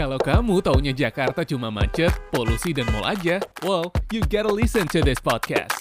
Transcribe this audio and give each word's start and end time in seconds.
Kalau 0.00 0.16
kamu 0.16 0.64
taunya 0.64 0.96
Jakarta 0.96 1.44
cuma 1.44 1.68
macet, 1.68 2.08
polusi, 2.32 2.72
dan 2.72 2.88
mall 2.88 3.04
aja, 3.04 3.36
well, 3.60 3.92
you 4.08 4.24
gotta 4.32 4.48
listen 4.48 4.88
to 4.88 5.04
this 5.04 5.20
podcast. 5.20 5.76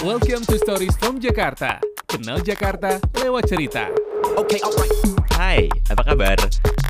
Welcome 0.00 0.48
to 0.48 0.56
Stories 0.56 0.96
from 0.96 1.20
Jakarta. 1.20 1.84
Kenal 2.08 2.40
Jakarta 2.40 2.96
lewat 3.20 3.44
cerita. 3.44 3.92
Oke, 4.40 4.56
alright. 4.64 4.96
Hai, 5.36 5.68
apa 5.92 6.00
kabar? 6.00 6.40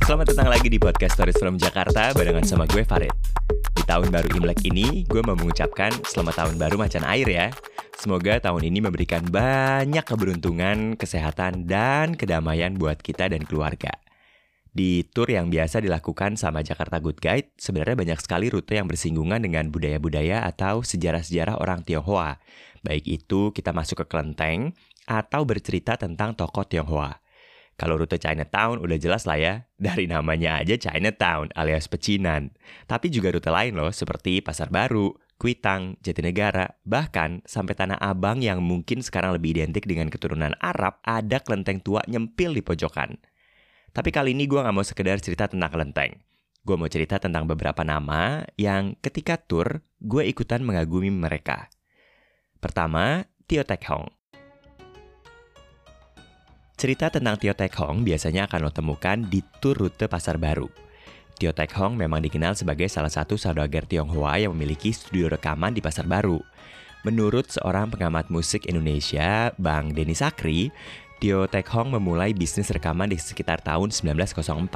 Selamat 0.06 0.30
datang 0.30 0.54
lagi 0.54 0.70
di 0.70 0.78
podcast 0.78 1.18
Stories 1.18 1.42
from 1.42 1.58
Jakarta 1.58 2.14
barengan 2.14 2.46
sama 2.46 2.62
gue 2.70 2.86
Farid. 2.86 3.43
Tahun 3.94 4.10
baru 4.10 4.26
Imlek 4.42 4.66
ini, 4.66 5.06
gue 5.06 5.22
mau 5.22 5.38
mengucapkan 5.38 5.94
selamat 6.02 6.42
tahun 6.42 6.58
baru 6.58 6.82
macan 6.82 7.06
air 7.06 7.30
ya. 7.30 7.46
Semoga 7.94 8.42
tahun 8.42 8.66
ini 8.66 8.82
memberikan 8.82 9.22
banyak 9.22 10.02
keberuntungan, 10.02 10.98
kesehatan, 10.98 11.70
dan 11.70 12.18
kedamaian 12.18 12.74
buat 12.74 12.98
kita 12.98 13.30
dan 13.30 13.46
keluarga. 13.46 13.94
Di 14.74 15.06
tour 15.14 15.30
yang 15.30 15.46
biasa 15.46 15.78
dilakukan 15.78 16.34
sama 16.34 16.66
Jakarta 16.66 16.98
Good 16.98 17.22
Guide, 17.22 17.54
sebenarnya 17.54 17.94
banyak 17.94 18.18
sekali 18.18 18.50
rute 18.50 18.74
yang 18.74 18.90
bersinggungan 18.90 19.38
dengan 19.38 19.70
budaya-budaya 19.70 20.42
atau 20.42 20.82
sejarah-sejarah 20.82 21.62
orang 21.62 21.86
Tionghoa. 21.86 22.42
Baik 22.82 23.06
itu 23.06 23.54
kita 23.54 23.70
masuk 23.70 24.02
ke 24.02 24.06
kelenteng 24.10 24.74
atau 25.06 25.46
bercerita 25.46 25.94
tentang 25.94 26.34
tokoh 26.34 26.66
Tionghoa. 26.66 27.23
Kalau 27.74 27.98
rute 27.98 28.22
Chinatown 28.22 28.78
udah 28.78 28.98
jelas 29.02 29.26
lah 29.26 29.34
ya, 29.34 29.54
dari 29.74 30.06
namanya 30.06 30.62
aja 30.62 30.78
Chinatown 30.78 31.50
alias 31.58 31.90
pecinan. 31.90 32.54
Tapi 32.86 33.10
juga 33.10 33.34
rute 33.34 33.50
lain 33.50 33.74
loh 33.74 33.90
seperti 33.90 34.38
Pasar 34.38 34.70
Baru, 34.70 35.18
Kuitang, 35.34 35.98
Jatinegara, 35.98 36.78
bahkan 36.86 37.42
sampai 37.42 37.74
Tanah 37.74 37.98
Abang 37.98 38.38
yang 38.38 38.62
mungkin 38.62 39.02
sekarang 39.02 39.34
lebih 39.34 39.58
identik 39.58 39.82
dengan 39.90 40.06
keturunan 40.06 40.54
Arab, 40.62 41.02
ada 41.02 41.42
kelenteng 41.42 41.82
tua 41.82 42.06
nyempil 42.06 42.54
di 42.54 42.62
pojokan. 42.62 43.18
Tapi 43.90 44.10
kali 44.14 44.34
ini 44.38 44.46
gue 44.46 44.62
gak 44.62 44.74
mau 44.74 44.86
sekedar 44.86 45.18
cerita 45.18 45.50
tentang 45.50 45.74
kelenteng. 45.74 46.22
Gue 46.62 46.78
mau 46.78 46.88
cerita 46.88 47.18
tentang 47.18 47.44
beberapa 47.44 47.82
nama 47.82 48.46
yang 48.54 48.94
ketika 49.02 49.36
tur, 49.36 49.82
gue 49.98 50.22
ikutan 50.24 50.62
mengagumi 50.62 51.10
mereka. 51.10 51.68
Pertama, 52.62 53.26
Tio 53.44 53.66
Tek 53.66 53.84
Hong. 53.90 54.08
Cerita 56.74 57.06
tentang 57.06 57.38
Tio 57.38 57.54
Tek 57.54 57.70
Hong 57.78 58.02
biasanya 58.02 58.50
akan 58.50 58.66
lo 58.66 58.70
temukan 58.74 59.14
di 59.22 59.46
tur 59.62 59.78
rute 59.78 60.10
Pasar 60.10 60.42
Baru. 60.42 60.66
Tio 61.38 61.54
Tek 61.54 61.70
Hong 61.78 61.94
memang 61.94 62.18
dikenal 62.18 62.58
sebagai 62.58 62.90
salah 62.90 63.14
satu 63.14 63.38
saudagar 63.38 63.86
Tionghoa 63.86 64.42
yang 64.42 64.58
memiliki 64.58 64.90
studio 64.90 65.30
rekaman 65.30 65.70
di 65.70 65.78
Pasar 65.78 66.10
Baru. 66.10 66.42
Menurut 67.06 67.46
seorang 67.46 67.94
pengamat 67.94 68.26
musik 68.26 68.66
Indonesia, 68.66 69.54
Bang 69.54 69.94
Denny 69.94 70.18
Sakri, 70.18 70.74
Tio 71.22 71.46
Tek 71.46 71.70
Hong 71.70 71.94
memulai 71.94 72.34
bisnis 72.34 72.74
rekaman 72.74 73.06
di 73.06 73.22
sekitar 73.22 73.62
tahun 73.62 73.94
1904. 73.94 74.66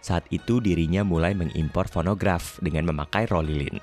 Saat 0.00 0.24
itu 0.32 0.64
dirinya 0.64 1.04
mulai 1.04 1.36
mengimpor 1.36 1.84
fonograf 1.92 2.56
dengan 2.64 2.88
memakai 2.88 3.28
rolilin. 3.28 3.76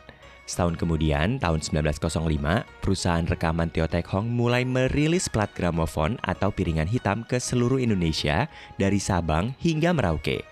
Setahun 0.43 0.75
kemudian, 0.75 1.39
tahun 1.39 1.63
1905, 1.63 2.67
perusahaan 2.83 3.23
rekaman 3.23 3.71
Tio 3.71 3.87
Tek 3.87 4.03
Hong 4.11 4.27
mulai 4.27 4.67
merilis 4.67 5.31
plat 5.31 5.47
gramofon 5.55 6.19
atau 6.19 6.51
piringan 6.51 6.87
hitam 6.91 7.23
ke 7.23 7.39
seluruh 7.39 7.79
Indonesia 7.79 8.51
dari 8.75 8.99
Sabang 8.99 9.55
hingga 9.63 9.95
Merauke. 9.95 10.43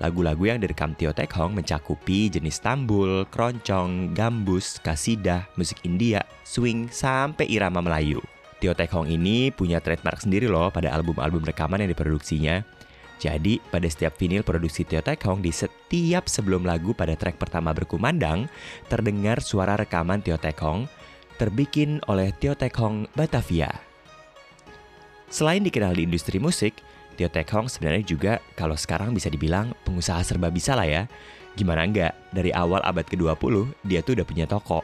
Lagu-lagu 0.00 0.48
yang 0.48 0.60
direkam 0.60 0.96
Tio 0.96 1.12
Tek 1.12 1.28
Hong 1.36 1.52
mencakupi 1.52 2.32
jenis 2.32 2.64
tambul, 2.64 3.28
keroncong, 3.28 4.16
gambus, 4.16 4.80
kasidah, 4.80 5.44
musik 5.60 5.84
India, 5.84 6.24
swing, 6.44 6.88
sampai 6.88 7.44
irama 7.48 7.84
Melayu. 7.84 8.20
Tio 8.56 8.72
Tek 8.72 8.88
Hong 8.96 9.08
ini 9.08 9.52
punya 9.52 9.84
trademark 9.84 10.20
sendiri 10.20 10.48
loh 10.48 10.72
pada 10.72 10.92
album-album 10.96 11.44
rekaman 11.44 11.84
yang 11.84 11.92
diproduksinya. 11.92 12.64
Jadi, 13.16 13.60
pada 13.72 13.88
setiap 13.88 14.16
vinil 14.16 14.44
produksi 14.44 14.84
Tio 14.84 15.00
Tek 15.00 15.20
Hong 15.28 15.40
di 15.40 15.52
setiap 15.86 16.26
sebelum 16.26 16.66
lagu 16.66 16.90
pada 16.98 17.14
track 17.14 17.38
pertama 17.38 17.70
berkumandang, 17.70 18.50
terdengar 18.90 19.38
suara 19.38 19.78
rekaman 19.78 20.18
Tio 20.18 20.34
Tek 20.34 20.58
Hong 20.58 20.90
terbikin 21.38 22.02
oleh 22.10 22.34
Tio 22.42 22.58
Tek 22.58 22.74
Hong 22.82 23.06
Batavia. 23.14 23.70
Selain 25.30 25.62
dikenal 25.62 25.94
di 25.94 26.02
industri 26.02 26.42
musik, 26.42 26.82
Tio 27.14 27.30
Tek 27.30 27.46
Hong 27.54 27.70
sebenarnya 27.70 28.02
juga 28.02 28.42
kalau 28.58 28.74
sekarang 28.74 29.14
bisa 29.14 29.30
dibilang 29.30 29.78
pengusaha 29.86 30.18
serba 30.26 30.50
bisa 30.50 30.74
lah 30.74 30.90
ya. 30.90 31.02
Gimana 31.54 31.86
enggak, 31.86 32.18
dari 32.34 32.50
awal 32.50 32.82
abad 32.82 33.06
ke-20 33.06 33.86
dia 33.86 34.02
tuh 34.02 34.18
udah 34.18 34.26
punya 34.26 34.50
toko. 34.50 34.82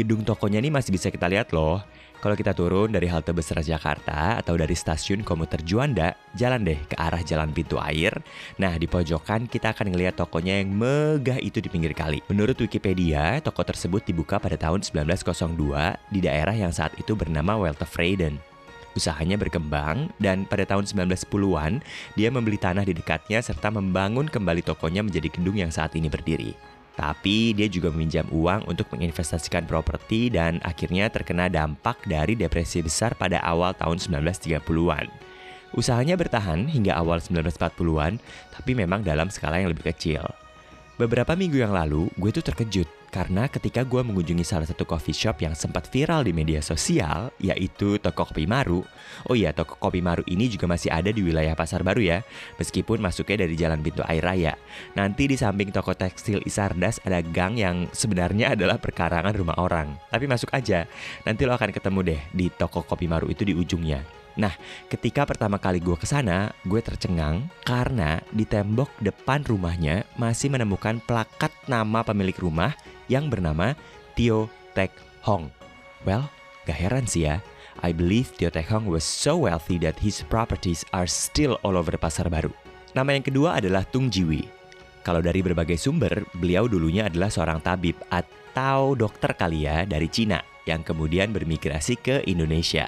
Gedung 0.00 0.24
tokonya 0.24 0.64
ini 0.64 0.72
masih 0.72 0.96
bisa 0.96 1.12
kita 1.12 1.28
lihat 1.28 1.52
loh. 1.52 1.84
Kalau 2.18 2.34
kita 2.34 2.50
turun 2.50 2.90
dari 2.90 3.06
halte 3.06 3.30
besar 3.30 3.62
Jakarta 3.62 4.42
atau 4.42 4.58
dari 4.58 4.74
stasiun 4.74 5.22
komuter 5.22 5.62
Juanda, 5.62 6.18
jalan 6.34 6.66
deh 6.66 6.82
ke 6.90 6.98
arah 6.98 7.22
jalan 7.22 7.54
pintu 7.54 7.78
air. 7.78 8.10
Nah, 8.58 8.74
di 8.74 8.90
pojokan 8.90 9.46
kita 9.46 9.70
akan 9.70 9.94
ngeliat 9.94 10.18
tokonya 10.18 10.58
yang 10.58 10.74
megah 10.74 11.38
itu 11.38 11.62
di 11.62 11.70
pinggir 11.70 11.94
kali. 11.94 12.18
Menurut 12.26 12.58
Wikipedia, 12.58 13.38
toko 13.38 13.62
tersebut 13.62 14.02
dibuka 14.02 14.42
pada 14.42 14.58
tahun 14.58 14.82
1902 14.82 16.10
di 16.10 16.18
daerah 16.18 16.58
yang 16.58 16.74
saat 16.74 16.90
itu 16.98 17.14
bernama 17.14 17.54
Weltevreden. 17.54 18.42
Usahanya 18.98 19.38
berkembang 19.38 20.10
dan 20.18 20.42
pada 20.42 20.66
tahun 20.66 20.90
1910-an 20.90 21.86
dia 22.18 22.34
membeli 22.34 22.58
tanah 22.58 22.82
di 22.82 22.98
dekatnya 22.98 23.38
serta 23.38 23.70
membangun 23.70 24.26
kembali 24.26 24.66
tokonya 24.66 25.06
menjadi 25.06 25.30
gedung 25.30 25.54
yang 25.54 25.70
saat 25.70 25.94
ini 25.94 26.10
berdiri. 26.10 26.77
Tapi 26.98 27.54
dia 27.54 27.70
juga 27.70 27.94
meminjam 27.94 28.26
uang 28.34 28.66
untuk 28.66 28.90
menginvestasikan 28.90 29.70
properti 29.70 30.34
dan 30.34 30.58
akhirnya 30.66 31.06
terkena 31.06 31.46
dampak 31.46 32.02
dari 32.10 32.34
depresi 32.34 32.82
besar 32.82 33.14
pada 33.14 33.38
awal 33.46 33.70
tahun 33.78 34.02
1930-an. 34.02 35.06
Usahanya 35.78 36.18
bertahan 36.18 36.66
hingga 36.66 36.98
awal 36.98 37.22
1940-an, 37.22 38.18
tapi 38.50 38.74
memang 38.74 39.06
dalam 39.06 39.30
skala 39.30 39.62
yang 39.62 39.70
lebih 39.70 39.86
kecil. 39.94 40.26
Beberapa 40.98 41.38
minggu 41.38 41.62
yang 41.62 41.70
lalu, 41.70 42.10
gue 42.18 42.30
tuh 42.34 42.42
terkejut 42.42 42.97
karena 43.08 43.48
ketika 43.48 43.82
gue 43.82 44.04
mengunjungi 44.04 44.44
salah 44.44 44.68
satu 44.68 44.84
coffee 44.84 45.16
shop 45.16 45.40
yang 45.40 45.56
sempat 45.56 45.88
viral 45.88 46.24
di 46.24 46.36
media 46.36 46.60
sosial, 46.60 47.32
yaitu 47.40 47.96
toko 47.96 48.28
kopi 48.28 48.44
Maru. 48.44 48.84
Oh 49.26 49.34
iya, 49.34 49.56
toko 49.56 49.80
kopi 49.80 50.04
Maru 50.04 50.20
ini 50.28 50.46
juga 50.52 50.68
masih 50.68 50.92
ada 50.92 51.08
di 51.08 51.24
wilayah 51.24 51.56
Pasar 51.56 51.80
Baru 51.80 52.04
ya, 52.04 52.20
meskipun 52.60 53.00
masuknya 53.00 53.48
dari 53.48 53.56
Jalan 53.56 53.80
Pintu 53.80 54.04
Air 54.04 54.24
Raya. 54.24 54.54
Nanti 54.92 55.24
di 55.24 55.36
samping 55.40 55.72
toko 55.72 55.96
tekstil 55.96 56.44
Isardas 56.44 57.00
ada 57.02 57.24
gang 57.24 57.56
yang 57.56 57.88
sebenarnya 57.96 58.52
adalah 58.52 58.76
perkarangan 58.76 59.32
rumah 59.32 59.56
orang. 59.56 59.96
Tapi 60.12 60.28
masuk 60.28 60.52
aja, 60.52 60.84
nanti 61.24 61.48
lo 61.48 61.56
akan 61.56 61.72
ketemu 61.72 62.00
deh 62.04 62.20
di 62.36 62.46
toko 62.52 62.84
kopi 62.84 63.08
Maru 63.08 63.32
itu 63.32 63.42
di 63.48 63.56
ujungnya. 63.56 64.27
Nah, 64.38 64.54
ketika 64.86 65.26
pertama 65.26 65.58
kali 65.58 65.82
gue 65.82 65.98
ke 65.98 66.06
sana, 66.06 66.54
gue 66.62 66.78
tercengang 66.78 67.50
karena 67.66 68.22
di 68.30 68.46
tembok 68.46 68.86
depan 69.02 69.42
rumahnya 69.42 70.06
masih 70.14 70.46
menemukan 70.54 71.02
plakat 71.02 71.50
nama 71.66 72.06
pemilik 72.06 72.38
rumah 72.38 72.70
yang 73.10 73.26
bernama 73.26 73.74
Tio 74.14 74.46
Tek 74.78 74.94
Hong. 75.26 75.50
Well, 76.06 76.30
gak 76.70 76.78
heran 76.78 77.10
sih 77.10 77.26
ya. 77.26 77.42
I 77.82 77.90
believe 77.90 78.30
Tio 78.38 78.46
Tek 78.54 78.70
Hong 78.70 78.86
was 78.86 79.02
so 79.02 79.42
wealthy 79.42 79.74
that 79.82 79.98
his 79.98 80.22
properties 80.30 80.86
are 80.94 81.10
still 81.10 81.58
all 81.66 81.74
over 81.74 81.98
pasar 81.98 82.30
baru. 82.30 82.54
Nama 82.94 83.18
yang 83.18 83.26
kedua 83.26 83.58
adalah 83.58 83.82
Tung 83.90 84.06
Jiwi. 84.06 84.46
Kalau 85.02 85.18
dari 85.18 85.42
berbagai 85.42 85.78
sumber, 85.78 86.26
beliau 86.38 86.70
dulunya 86.70 87.10
adalah 87.10 87.30
seorang 87.30 87.58
tabib 87.58 87.98
atau 88.06 88.94
dokter 88.94 89.34
kali 89.34 89.66
ya 89.66 89.82
dari 89.82 90.06
Cina 90.06 90.38
yang 90.62 90.86
kemudian 90.86 91.34
bermigrasi 91.34 91.98
ke 91.98 92.22
Indonesia. 92.30 92.86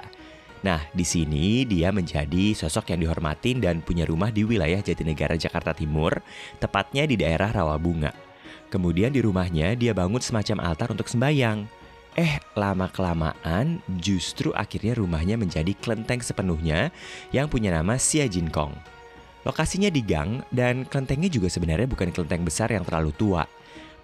Nah, 0.61 0.85
di 0.93 1.05
sini 1.09 1.65
dia 1.65 1.89
menjadi 1.89 2.53
sosok 2.53 2.93
yang 2.93 3.01
dihormatin 3.01 3.65
dan 3.65 3.81
punya 3.81 4.05
rumah 4.05 4.29
di 4.29 4.45
wilayah 4.45 4.85
Jatinegara, 4.85 5.41
Jakarta 5.41 5.73
Timur, 5.73 6.21
tepatnya 6.61 7.09
di 7.09 7.17
daerah 7.17 7.49
Rawabunga. 7.49 8.13
Kemudian 8.69 9.11
di 9.11 9.25
rumahnya 9.25 9.73
dia 9.75 9.97
bangun 9.97 10.21
semacam 10.21 10.63
altar 10.63 10.93
untuk 10.93 11.09
sembahyang. 11.09 11.65
Eh, 12.19 12.43
lama-kelamaan 12.59 13.81
justru 14.03 14.51
akhirnya 14.53 14.99
rumahnya 14.99 15.41
menjadi 15.41 15.73
kelenteng 15.79 16.21
sepenuhnya 16.21 16.93
yang 17.33 17.49
punya 17.49 17.73
nama 17.73 17.97
Sia 17.97 18.29
Kong. 18.29 18.75
Lokasinya 19.41 19.89
di 19.89 20.05
gang 20.05 20.45
dan 20.53 20.85
kelentengnya 20.85 21.33
juga 21.33 21.49
sebenarnya 21.49 21.89
bukan 21.89 22.13
kelenteng 22.13 22.45
besar 22.45 22.69
yang 22.69 22.85
terlalu 22.85 23.17
tua. 23.17 23.49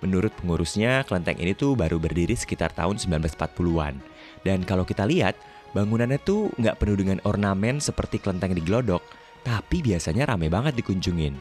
Menurut 0.01 0.33
pengurusnya, 0.41 1.05
kelenteng 1.05 1.37
ini 1.41 1.53
tuh 1.53 1.77
baru 1.77 2.01
berdiri 2.01 2.33
sekitar 2.33 2.73
tahun 2.73 2.97
1940-an. 2.97 4.01
Dan 4.45 4.65
kalau 4.65 4.85
kita 4.85 5.05
lihat, 5.05 5.37
Bangunannya 5.77 6.17
tuh 6.25 6.49
nggak 6.57 6.81
penuh 6.81 6.97
dengan 6.97 7.21
ornamen 7.29 7.85
seperti 7.85 8.17
kelenteng 8.17 8.57
di 8.57 8.65
Glodok, 8.65 9.05
tapi 9.45 9.85
biasanya 9.85 10.25
rame 10.25 10.49
banget 10.49 10.73
dikunjungin. 10.73 11.37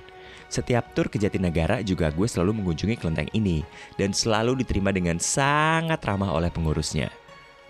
Setiap 0.51 0.91
tur 0.91 1.07
ke 1.07 1.15
Jatinegara 1.15 1.79
juga 1.87 2.11
gue 2.11 2.27
selalu 2.27 2.59
mengunjungi 2.59 2.99
kelenteng 2.99 3.31
ini 3.31 3.63
dan 3.95 4.11
selalu 4.11 4.59
diterima 4.59 4.91
dengan 4.91 5.23
sangat 5.23 6.03
ramah 6.03 6.35
oleh 6.35 6.51
pengurusnya. 6.51 7.07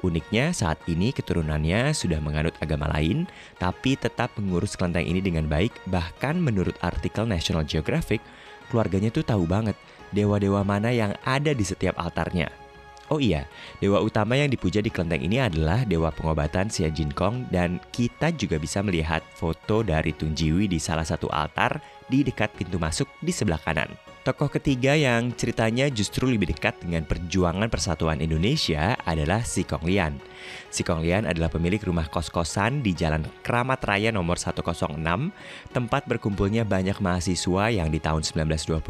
Uniknya 0.02 0.58
saat 0.58 0.82
ini 0.90 1.14
keturunannya 1.14 1.94
sudah 1.94 2.18
menganut 2.18 2.58
agama 2.58 2.90
lain, 2.98 3.30
tapi 3.62 3.94
tetap 3.94 4.34
mengurus 4.42 4.74
kelenteng 4.74 5.06
ini 5.06 5.22
dengan 5.22 5.46
baik. 5.46 5.70
Bahkan 5.86 6.42
menurut 6.42 6.74
artikel 6.82 7.30
National 7.30 7.62
Geographic, 7.62 8.26
keluarganya 8.74 9.14
tuh 9.14 9.22
tahu 9.22 9.46
banget 9.46 9.78
dewa-dewa 10.18 10.66
mana 10.66 10.90
yang 10.90 11.14
ada 11.22 11.54
di 11.54 11.62
setiap 11.62 11.94
altarnya. 12.02 12.65
Oh 13.14 13.22
iya, 13.22 13.46
dewa 13.78 14.02
utama 14.02 14.34
yang 14.34 14.50
dipuja 14.50 14.82
di 14.82 14.90
kelenteng 14.90 15.22
ini 15.22 15.38
adalah 15.38 15.86
dewa 15.86 16.10
pengobatan 16.10 16.74
Xia 16.74 16.90
Jinkong 16.90 17.54
dan 17.54 17.78
kita 17.94 18.34
juga 18.34 18.58
bisa 18.58 18.82
melihat 18.82 19.22
foto 19.38 19.86
dari 19.86 20.10
Tung 20.10 20.34
Jiwi 20.34 20.66
di 20.66 20.82
salah 20.82 21.06
satu 21.06 21.30
altar 21.30 21.78
di 22.10 22.26
dekat 22.26 22.58
pintu 22.58 22.82
masuk 22.82 23.06
di 23.22 23.30
sebelah 23.30 23.62
kanan. 23.62 24.15
Tokoh 24.26 24.58
ketiga 24.58 24.98
yang 24.98 25.38
ceritanya 25.38 25.86
justru 25.86 26.26
lebih 26.26 26.50
dekat 26.50 26.82
dengan 26.82 27.06
perjuangan 27.06 27.70
persatuan 27.70 28.18
Indonesia 28.18 28.98
adalah 29.06 29.46
Si 29.46 29.62
Kong 29.62 29.86
Lian. 29.86 30.18
Si 30.74 30.82
Kong 30.82 31.06
Lian 31.06 31.30
adalah 31.30 31.46
pemilik 31.46 31.78
rumah 31.86 32.10
kos-kosan 32.10 32.82
di 32.82 32.98
Jalan 32.98 33.22
Keramat 33.46 33.86
Raya 33.86 34.10
nomor 34.10 34.42
106, 34.42 34.66
tempat 35.70 36.10
berkumpulnya 36.10 36.66
banyak 36.66 36.98
mahasiswa 36.98 37.70
yang 37.70 37.94
di 37.94 38.02
tahun 38.02 38.26
1928 38.26 38.82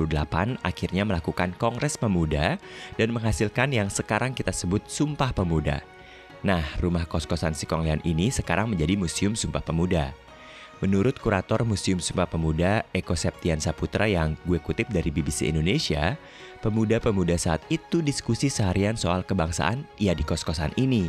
akhirnya 0.64 1.04
melakukan 1.04 1.52
Kongres 1.60 2.00
Pemuda 2.00 2.56
dan 2.96 3.12
menghasilkan 3.12 3.76
yang 3.76 3.92
sekarang 3.92 4.32
kita 4.32 4.56
sebut 4.56 4.88
Sumpah 4.88 5.36
Pemuda. 5.36 5.84
Nah, 6.48 6.64
rumah 6.80 7.04
kos-kosan 7.04 7.60
Si 7.60 7.68
Kong 7.68 7.84
Lian 7.84 8.00
ini 8.08 8.32
sekarang 8.32 8.72
menjadi 8.72 8.96
Museum 8.96 9.36
Sumpah 9.36 9.68
Pemuda. 9.68 10.16
Menurut 10.84 11.16
kurator 11.24 11.64
Museum 11.64 12.04
Sumpah 12.04 12.28
Pemuda 12.28 12.84
Eko 12.92 13.16
Septian 13.16 13.64
Saputra 13.64 14.12
yang 14.12 14.36
gue 14.44 14.60
kutip 14.60 14.92
dari 14.92 15.08
BBC 15.08 15.48
Indonesia, 15.48 16.20
pemuda-pemuda 16.60 17.40
saat 17.40 17.64
itu 17.72 18.04
diskusi 18.04 18.52
seharian 18.52 19.00
soal 19.00 19.24
kebangsaan 19.24 19.88
ya 19.96 20.12
di 20.12 20.28
kos-kosan 20.28 20.76
ini. 20.76 21.08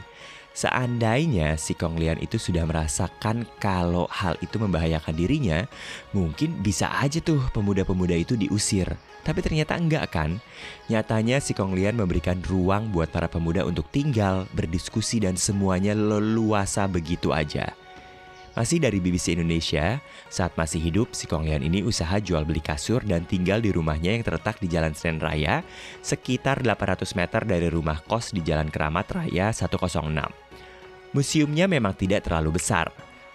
Seandainya 0.56 1.60
si 1.60 1.76
Kong 1.76 2.00
Lian 2.00 2.16
itu 2.16 2.40
sudah 2.40 2.64
merasakan 2.64 3.44
kalau 3.60 4.08
hal 4.08 4.40
itu 4.40 4.56
membahayakan 4.56 5.12
dirinya, 5.12 5.68
mungkin 6.16 6.64
bisa 6.64 6.88
aja 6.96 7.20
tuh 7.20 7.44
pemuda-pemuda 7.52 8.16
itu 8.16 8.40
diusir. 8.40 8.88
Tapi 9.20 9.44
ternyata 9.44 9.76
enggak 9.76 10.08
kan? 10.08 10.40
Nyatanya 10.88 11.44
si 11.44 11.52
Kong 11.52 11.76
Lian 11.76 12.00
memberikan 12.00 12.40
ruang 12.40 12.88
buat 12.88 13.12
para 13.12 13.28
pemuda 13.28 13.68
untuk 13.68 13.90
tinggal, 13.92 14.48
berdiskusi 14.56 15.20
dan 15.20 15.36
semuanya 15.36 15.92
leluasa 15.92 16.88
begitu 16.88 17.36
aja. 17.36 17.76
Masih 18.56 18.80
dari 18.80 19.04
BBC 19.04 19.36
Indonesia, 19.36 20.00
saat 20.32 20.56
masih 20.56 20.80
hidup, 20.80 21.12
si 21.12 21.28
Kong 21.28 21.44
Lian 21.44 21.60
ini 21.60 21.84
usaha 21.84 22.16
jual 22.16 22.40
beli 22.48 22.64
kasur 22.64 23.04
dan 23.04 23.28
tinggal 23.28 23.60
di 23.60 23.68
rumahnya 23.68 24.16
yang 24.16 24.24
terletak 24.24 24.56
di 24.64 24.72
Jalan 24.72 24.96
Senen 24.96 25.20
Raya, 25.20 25.60
sekitar 26.00 26.64
800 26.64 27.04
meter 27.20 27.44
dari 27.44 27.68
rumah 27.68 28.00
kos 28.00 28.32
di 28.32 28.40
Jalan 28.40 28.72
Keramat 28.72 29.12
Raya 29.12 29.52
106. 29.52 29.92
Museumnya 31.12 31.68
memang 31.68 31.92
tidak 32.00 32.24
terlalu 32.24 32.56
besar, 32.56 32.88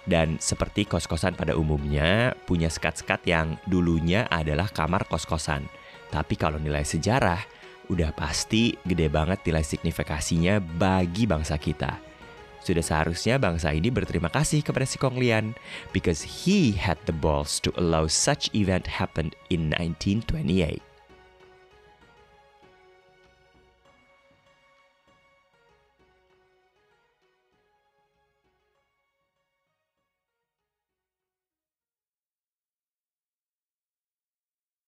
dan 0.10 0.42
seperti 0.42 0.90
kos-kosan 0.90 1.38
pada 1.38 1.54
umumnya, 1.54 2.34
punya 2.50 2.74
sekat-sekat 2.74 3.22
yang 3.30 3.62
dulunya 3.70 4.26
adalah 4.26 4.74
kamar 4.74 5.06
kos-kosan. 5.06 5.70
Tapi 6.10 6.34
kalau 6.34 6.58
nilai 6.58 6.82
sejarah, 6.82 7.46
udah 7.94 8.10
pasti 8.18 8.74
gede 8.82 9.06
banget 9.14 9.46
nilai 9.46 9.62
signifikasinya 9.62 10.58
bagi 10.58 11.30
bangsa 11.30 11.62
kita. 11.62 12.11
Sudah 12.62 12.86
seharusnya 12.86 13.42
bangsa 13.42 13.74
ini 13.74 13.90
berterima 13.90 14.30
kasih 14.30 14.62
kepada 14.62 14.86
si 14.86 15.02
Kong 15.02 15.18
Lian 15.18 15.58
because 15.90 16.22
he 16.22 16.78
had 16.78 17.02
the 17.10 17.16
balls 17.16 17.58
to 17.66 17.74
allow 17.78 18.06
such 18.06 18.54
event 18.54 18.86
happen 18.86 19.34
in 19.50 19.74
1928. 19.74 20.91